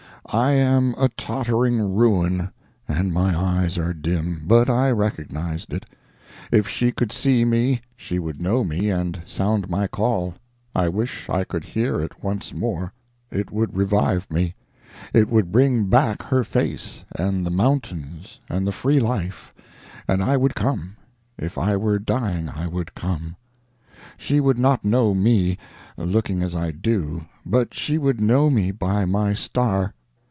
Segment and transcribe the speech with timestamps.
[0.33, 2.51] I am a tottering ruin
[2.87, 5.85] and my eyes are dim, but I recognized it.
[6.53, 10.35] If she could see me she would know me and sound my call.
[10.73, 12.93] I wish I could hear it once more;
[13.29, 14.55] it would revive me,
[15.13, 19.53] it would bring back her face and the mountains and the free life,
[20.07, 23.35] and I would come—if I were dying I would come!
[24.15, 25.57] She would not know me,
[25.97, 29.93] looking as I do, but she would know me by my star.